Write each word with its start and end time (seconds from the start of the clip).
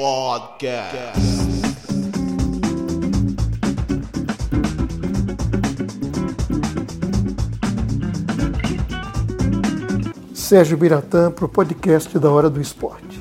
Podcast. 0.00 1.20
Sérgio 10.32 10.78
Biratã 10.78 11.30
para 11.30 11.44
o 11.44 11.48
podcast 11.50 12.18
da 12.18 12.30
Hora 12.30 12.48
do 12.48 12.62
Esporte. 12.62 13.18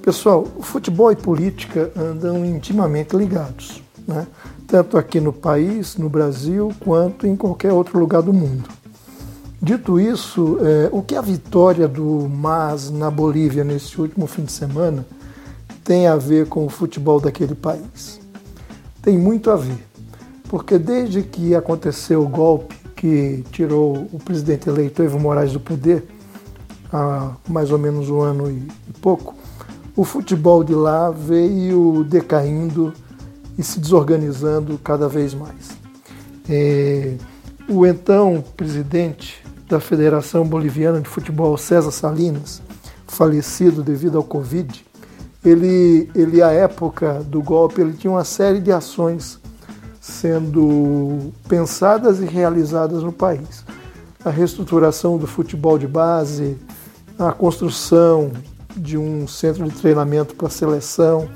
Pessoal, 0.00 0.44
futebol 0.60 1.10
e 1.10 1.16
política 1.16 1.90
andam 1.96 2.46
intimamente 2.46 3.16
ligados, 3.16 3.82
né? 4.06 4.28
tanto 4.68 4.96
aqui 4.96 5.18
no 5.18 5.32
país, 5.32 5.96
no 5.96 6.08
Brasil, 6.08 6.72
quanto 6.78 7.26
em 7.26 7.34
qualquer 7.34 7.72
outro 7.72 7.98
lugar 7.98 8.22
do 8.22 8.32
mundo. 8.32 8.68
Dito 9.60 9.98
isso, 9.98 10.58
é, 10.60 10.88
o 10.92 11.02
que 11.02 11.16
a 11.16 11.20
vitória 11.20 11.88
do 11.88 12.28
MAS 12.28 12.90
na 12.90 13.10
Bolívia 13.10 13.64
nesse 13.64 14.00
último 14.00 14.28
fim 14.28 14.44
de 14.44 14.52
semana 14.52 15.04
tem 15.86 16.08
a 16.08 16.16
ver 16.16 16.48
com 16.48 16.66
o 16.66 16.68
futebol 16.68 17.20
daquele 17.20 17.54
país? 17.54 18.20
Tem 19.00 19.16
muito 19.16 19.52
a 19.52 19.56
ver, 19.56 19.78
porque 20.48 20.78
desde 20.78 21.22
que 21.22 21.54
aconteceu 21.54 22.24
o 22.24 22.28
golpe 22.28 22.74
que 22.96 23.44
tirou 23.52 24.08
o 24.12 24.18
presidente 24.18 24.68
eleito 24.68 25.00
Evo 25.00 25.20
Morales 25.20 25.52
do 25.52 25.60
poder, 25.60 26.04
há 26.92 27.36
mais 27.48 27.70
ou 27.70 27.78
menos 27.78 28.10
um 28.10 28.20
ano 28.20 28.50
e 28.50 28.68
pouco, 29.00 29.36
o 29.94 30.02
futebol 30.02 30.64
de 30.64 30.74
lá 30.74 31.12
veio 31.12 32.02
decaindo 32.02 32.92
e 33.56 33.62
se 33.62 33.78
desorganizando 33.78 34.76
cada 34.78 35.08
vez 35.08 35.34
mais. 35.34 35.78
É, 36.48 37.14
o 37.68 37.86
então 37.86 38.42
presidente 38.56 39.40
da 39.68 39.78
Federação 39.78 40.44
Boliviana 40.44 41.00
de 41.00 41.08
Futebol, 41.08 41.56
César 41.56 41.92
Salinas, 41.92 42.60
falecido 43.06 43.84
devido 43.84 44.18
ao 44.18 44.24
Covid, 44.24 44.84
ele, 45.48 46.10
ele 46.12 46.42
à 46.42 46.50
época 46.50 47.22
do 47.24 47.40
golpe, 47.40 47.80
ele 47.80 47.92
tinha 47.92 48.10
uma 48.10 48.24
série 48.24 48.60
de 48.60 48.72
ações 48.72 49.38
sendo 50.00 51.32
pensadas 51.48 52.20
e 52.20 52.24
realizadas 52.24 53.02
no 53.02 53.12
país. 53.12 53.64
A 54.24 54.30
reestruturação 54.30 55.16
do 55.16 55.26
futebol 55.26 55.78
de 55.78 55.86
base, 55.86 56.58
a 57.16 57.30
construção 57.30 58.32
de 58.76 58.98
um 58.98 59.28
centro 59.28 59.64
de 59.64 59.70
treinamento 59.70 60.34
para 60.34 60.48
a 60.48 60.50
seleção, 60.50 61.28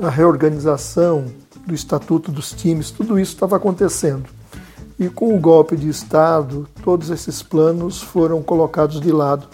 a 0.00 0.08
reorganização 0.08 1.24
do 1.66 1.74
estatuto 1.74 2.30
dos 2.30 2.52
times, 2.52 2.92
tudo 2.92 3.18
isso 3.18 3.34
estava 3.34 3.56
acontecendo. 3.56 4.24
E 4.98 5.08
com 5.08 5.34
o 5.34 5.40
golpe 5.40 5.76
de 5.76 5.88
Estado, 5.88 6.68
todos 6.82 7.10
esses 7.10 7.42
planos 7.42 8.00
foram 8.00 8.42
colocados 8.42 9.00
de 9.00 9.10
lado 9.10 9.48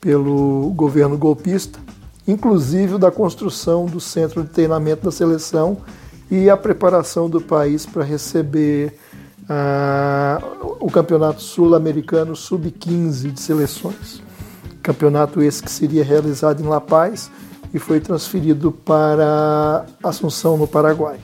pelo 0.00 0.70
governo 0.74 1.16
golpista, 1.16 1.78
inclusive 2.26 2.98
da 2.98 3.10
construção 3.10 3.86
do 3.86 4.00
centro 4.00 4.42
de 4.42 4.48
treinamento 4.48 5.04
da 5.04 5.10
seleção 5.10 5.78
e 6.30 6.48
a 6.48 6.56
preparação 6.56 7.28
do 7.28 7.40
país 7.40 7.84
para 7.84 8.02
receber 8.02 8.98
ah, 9.48 10.40
o 10.80 10.90
Campeonato 10.90 11.42
Sul-Americano 11.42 12.34
Sub-15 12.34 13.30
de 13.30 13.40
seleções. 13.40 14.22
Campeonato 14.82 15.42
esse 15.42 15.62
que 15.62 15.70
seria 15.70 16.04
realizado 16.04 16.62
em 16.62 16.66
La 16.66 16.80
Paz 16.80 17.30
e 17.72 17.78
foi 17.78 18.00
transferido 18.00 18.70
para 18.70 19.84
Assunção, 20.02 20.56
no 20.56 20.66
Paraguai. 20.66 21.18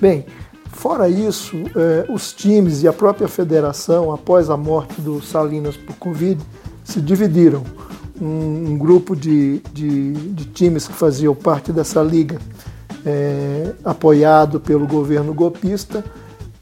Bem, 0.00 0.24
fora 0.72 1.08
isso, 1.08 1.56
eh, 1.74 2.06
os 2.08 2.32
times 2.32 2.82
e 2.82 2.88
a 2.88 2.92
própria 2.92 3.28
federação, 3.28 4.12
após 4.12 4.48
a 4.48 4.56
morte 4.56 5.00
do 5.00 5.20
Salinas 5.20 5.76
por 5.76 5.96
Covid, 5.96 6.40
se 6.84 7.00
dividiram. 7.00 7.62
Um, 8.20 8.72
um 8.72 8.78
grupo 8.78 9.14
de, 9.14 9.60
de, 9.72 10.12
de, 10.12 10.44
times 10.46 10.88
que 10.88 10.94
faziam 10.94 11.34
parte 11.34 11.70
dessa 11.70 12.02
liga, 12.02 12.38
eh, 13.04 13.74
apoiado 13.84 14.58
pelo 14.58 14.86
governo 14.86 15.34
golpista, 15.34 16.02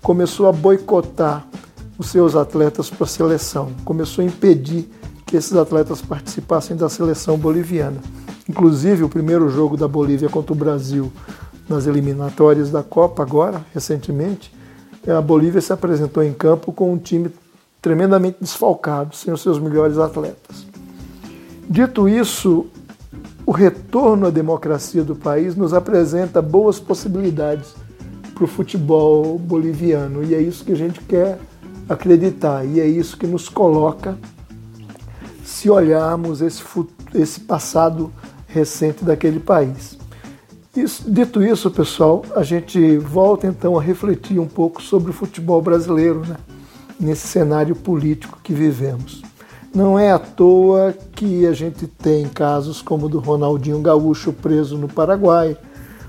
começou 0.03 0.49
a 0.49 0.53
boicotar 0.53 1.47
os 1.97 2.09
seus 2.09 2.35
atletas 2.35 2.91
para 2.91 3.05
a 3.05 3.09
seleção, 3.09 3.71
começou 3.85 4.23
a 4.23 4.27
impedir 4.27 4.91
que 5.25 5.37
esses 5.37 5.55
atletas 5.55 6.03
participassem 6.03 6.77
da 6.77 6.89
seleção 6.89 7.39
boliviana. 7.39 8.01
Inclusive, 8.49 9.05
o 9.05 9.09
primeiro 9.09 9.49
jogo 9.49 9.77
da 9.77 9.89
Bolívia 9.89 10.29
contra 10.29 10.53
o 10.53 10.57
Brasil 10.57 11.11
nas 11.69 11.87
eliminatórias 11.87 12.71
da 12.71 12.83
Copa, 12.83 13.23
agora, 13.23 13.65
recentemente, 13.73 14.53
a 15.07 15.21
Bolívia 15.21 15.61
se 15.61 15.73
apresentou 15.73 16.23
em 16.23 16.33
campo 16.33 16.73
com 16.73 16.93
um 16.93 16.99
time 16.99 17.31
tremendamente 17.81 18.39
desfalcado, 18.41 19.15
sem 19.15 19.33
os 19.33 19.43
seus 19.43 19.59
melhores 19.59 19.99
atletas. 19.99 20.67
Dito 21.69 22.09
isso, 22.09 22.67
o 23.47 23.53
retorno 23.53 24.27
à 24.27 24.31
democracia 24.31 25.03
do 25.03 25.17
país 25.17 25.57
nos 25.57 25.73
apresenta 25.73 26.41
boas 26.41 26.79
possibilidades 26.79 27.75
para 28.35 28.45
o 28.45 28.49
futebol 28.49 29.39
boliviano 29.39 30.25
e 30.25 30.35
é 30.35 30.41
isso 30.41 30.65
que 30.65 30.73
a 30.73 30.77
gente 30.77 31.01
quer 31.01 31.39
acreditar 31.89 32.65
e 32.65 32.81
é 32.81 32.87
isso 32.87 33.17
que 33.17 33.27
nos 33.27 33.49
coloca 33.49 34.19
se 35.45 35.71
olharmos 35.71 36.41
esse, 36.41 36.63
esse 37.15 37.41
passado 37.41 38.13
recente 38.47 39.05
daquele 39.05 39.41
país. 39.41 39.99
Isso, 40.77 41.09
dito 41.11 41.43
isso, 41.43 41.71
pessoal, 41.71 42.25
a 42.35 42.43
gente 42.43 42.99
volta 42.99 43.47
então 43.47 43.79
a 43.79 43.83
refletir 43.83 44.41
um 44.41 44.47
pouco 44.47 44.83
sobre 44.83 45.11
o 45.11 45.15
futebol 45.15 45.63
brasileiro, 45.63 46.21
né? 46.27 46.37
nesse 46.99 47.29
cenário 47.29 47.77
político 47.77 48.39
que 48.43 48.53
vivemos. 48.53 49.23
Não 49.75 49.99
é 49.99 50.13
à 50.13 50.21
toa 50.21 50.95
que 51.17 51.45
a 51.47 51.53
gente 51.53 51.89
tem 51.89 52.29
casos 52.29 52.81
como 52.81 53.07
o 53.07 53.09
do 53.09 53.19
Ronaldinho 53.19 53.81
Gaúcho 53.81 54.33
preso 54.33 54.79
no 54.79 54.87
Paraguai, 54.87 55.57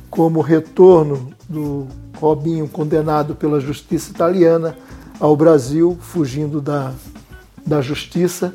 como 0.07 0.37
o 0.37 0.43
retorno 0.43 1.31
do 1.49 1.87
Robinho 2.19 2.67
condenado 2.67 3.33
pela 3.33 3.59
justiça 3.59 4.11
italiana 4.11 4.77
ao 5.19 5.35
Brasil, 5.35 5.97
fugindo 5.99 6.61
da, 6.61 6.93
da 7.65 7.81
justiça, 7.81 8.53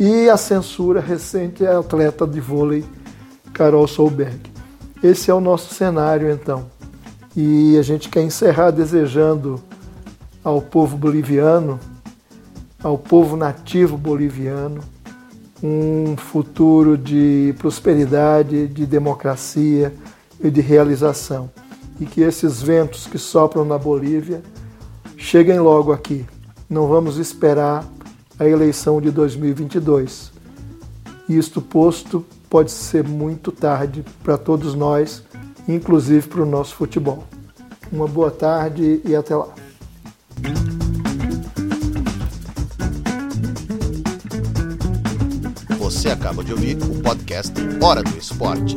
e 0.00 0.30
a 0.30 0.38
censura 0.38 1.00
recente 1.00 1.62
é 1.62 1.68
a 1.68 1.80
atleta 1.80 2.26
de 2.26 2.40
vôlei 2.40 2.82
Carol 3.52 3.86
Solberg. 3.86 4.40
Esse 5.02 5.30
é 5.30 5.34
o 5.34 5.40
nosso 5.40 5.74
cenário 5.74 6.30
então. 6.30 6.64
E 7.36 7.76
a 7.78 7.82
gente 7.82 8.08
quer 8.08 8.22
encerrar 8.22 8.70
desejando 8.70 9.60
ao 10.42 10.62
povo 10.62 10.96
boliviano, 10.96 11.78
ao 12.86 12.96
povo 12.96 13.36
nativo 13.36 13.98
boliviano, 13.98 14.80
um 15.60 16.16
futuro 16.16 16.96
de 16.96 17.52
prosperidade, 17.58 18.68
de 18.68 18.86
democracia 18.86 19.92
e 20.38 20.48
de 20.48 20.60
realização. 20.60 21.50
E 21.98 22.06
que 22.06 22.20
esses 22.20 22.62
ventos 22.62 23.08
que 23.08 23.18
sopram 23.18 23.64
na 23.64 23.76
Bolívia 23.76 24.40
cheguem 25.16 25.58
logo 25.58 25.92
aqui. 25.92 26.24
Não 26.70 26.86
vamos 26.86 27.18
esperar 27.18 27.84
a 28.38 28.46
eleição 28.46 29.00
de 29.00 29.10
2022. 29.10 30.30
Isto 31.28 31.60
posto, 31.60 32.24
pode 32.48 32.70
ser 32.70 33.02
muito 33.02 33.50
tarde 33.50 34.04
para 34.22 34.38
todos 34.38 34.76
nós, 34.76 35.24
inclusive 35.66 36.28
para 36.28 36.42
o 36.42 36.46
nosso 36.46 36.76
futebol. 36.76 37.24
Uma 37.90 38.06
boa 38.06 38.30
tarde 38.30 39.00
e 39.04 39.16
até 39.16 39.34
lá. 39.34 39.65
Você 45.86 46.10
acaba 46.10 46.42
de 46.42 46.52
ouvir 46.52 46.76
o 46.78 47.00
podcast 47.00 47.54
Hora 47.80 48.02
do 48.02 48.18
Esporte. 48.18 48.76